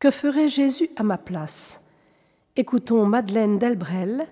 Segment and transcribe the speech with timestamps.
[0.00, 1.82] Que ferait Jésus à ma place?
[2.56, 4.26] Écoutons Madeleine Delbrel,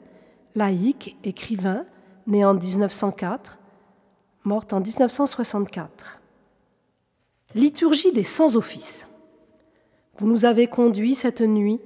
[0.54, 1.84] laïque, écrivain,
[2.26, 3.58] né en 1904,
[4.44, 6.22] morte en 1964.
[7.54, 9.08] Liturgie des sans-office.
[10.16, 11.80] Vous nous avez conduits cette nuit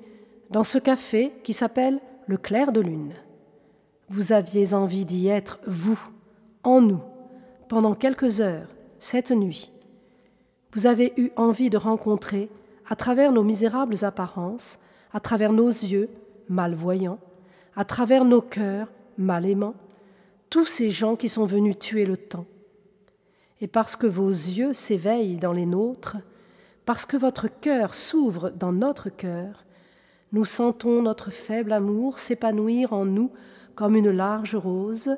[0.50, 3.14] dans ce café qui s'appelle le clair de lune.
[4.08, 5.98] Vous aviez envie d'y être, vous,
[6.62, 7.02] en nous,
[7.66, 8.68] pendant quelques heures,
[9.00, 9.72] cette nuit.
[10.72, 12.48] Vous avez eu envie de rencontrer,
[12.88, 14.78] à travers nos misérables apparences,
[15.12, 16.08] à travers nos yeux,
[16.48, 17.18] malvoyants,
[17.76, 19.74] à travers nos cœurs, mal aimants,
[20.50, 22.46] tous ces gens qui sont venus tuer le temps.
[23.60, 26.16] Et parce que vos yeux s'éveillent dans les nôtres,
[26.84, 29.64] parce que votre cœur s'ouvre dans notre cœur,
[30.32, 33.30] nous sentons notre faible amour s'épanouir en nous
[33.74, 35.16] comme une large rose,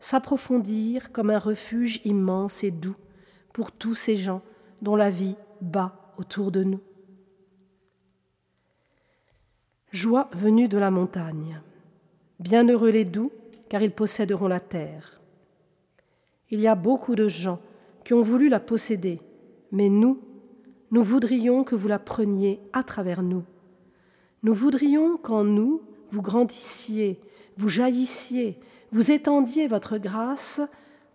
[0.00, 2.96] s'approfondir comme un refuge immense et doux
[3.52, 4.42] pour tous ces gens
[4.82, 6.80] dont la vie bat autour de nous.
[9.92, 11.60] Joie venue de la montagne.
[12.38, 13.32] Bienheureux les doux,
[13.68, 15.20] car ils posséderont la terre.
[16.48, 17.58] Il y a beaucoup de gens
[18.04, 19.20] qui ont voulu la posséder,
[19.72, 20.20] mais nous,
[20.92, 23.42] nous voudrions que vous la preniez à travers nous.
[24.44, 27.20] Nous voudrions qu'en nous, vous grandissiez,
[27.56, 28.60] vous jaillissiez,
[28.92, 30.60] vous étendiez votre grâce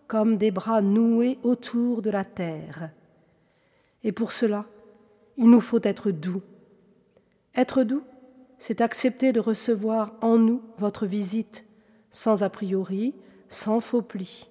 [0.07, 2.89] comme des bras noués autour de la terre.
[4.03, 4.65] Et pour cela,
[5.37, 6.41] il nous faut être doux.
[7.55, 8.03] Être doux,
[8.59, 11.65] c'est accepter de recevoir en nous votre visite,
[12.11, 13.13] sans a priori,
[13.49, 14.49] sans faux plis.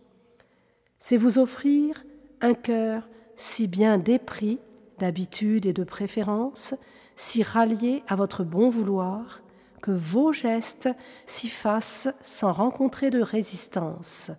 [0.98, 2.04] C'est vous offrir
[2.40, 4.58] un cœur si bien dépris
[4.98, 6.74] d'habitude et de préférence,
[7.16, 9.40] si rallié à votre bon vouloir,
[9.82, 10.88] que vos gestes
[11.26, 14.30] s'y fassent sans rencontrer de résistance.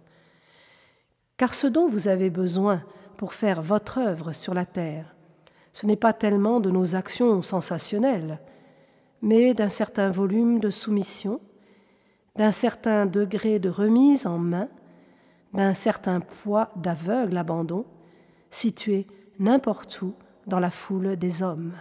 [1.37, 2.81] Car ce dont vous avez besoin
[3.17, 5.15] pour faire votre œuvre sur la terre,
[5.71, 8.39] ce n'est pas tellement de nos actions sensationnelles,
[9.25, 11.41] mais d'un certain volume de soumission,
[12.35, 14.69] d'un certain degré de remise en main,
[15.51, 17.85] d'un certain poids d'aveugle abandon,
[18.51, 19.07] situé
[19.39, 20.13] n'importe où
[20.45, 21.73] dans la foule des hommes.